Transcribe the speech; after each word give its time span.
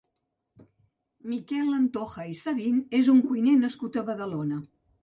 Miquel 1.33 1.69
Antoja 1.81 2.27
i 2.33 2.35
Sabin 2.43 2.83
és 3.03 3.13
un 3.17 3.25
cuiner 3.31 3.59
nascut 3.63 4.03
a 4.03 4.07
Badalona. 4.11 4.65